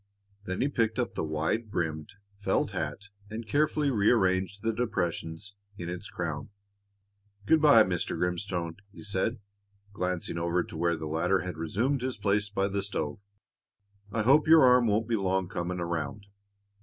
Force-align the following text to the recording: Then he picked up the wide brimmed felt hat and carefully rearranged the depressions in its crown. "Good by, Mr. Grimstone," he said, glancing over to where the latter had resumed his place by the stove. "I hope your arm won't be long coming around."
Then 0.45 0.61
he 0.61 0.67
picked 0.67 0.97
up 0.97 1.13
the 1.13 1.23
wide 1.23 1.69
brimmed 1.69 2.15
felt 2.39 2.71
hat 2.71 3.09
and 3.29 3.47
carefully 3.47 3.91
rearranged 3.91 4.63
the 4.63 4.73
depressions 4.73 5.53
in 5.77 5.89
its 5.89 6.09
crown. 6.09 6.49
"Good 7.45 7.61
by, 7.61 7.83
Mr. 7.83 8.17
Grimstone," 8.17 8.77
he 8.91 9.03
said, 9.03 9.37
glancing 9.93 10.39
over 10.39 10.63
to 10.63 10.75
where 10.75 10.97
the 10.97 11.05
latter 11.05 11.41
had 11.41 11.55
resumed 11.55 12.01
his 12.01 12.17
place 12.17 12.49
by 12.49 12.67
the 12.67 12.81
stove. 12.81 13.19
"I 14.11 14.23
hope 14.23 14.47
your 14.47 14.63
arm 14.63 14.87
won't 14.87 15.07
be 15.07 15.17
long 15.17 15.47
coming 15.47 15.79
around." 15.79 16.25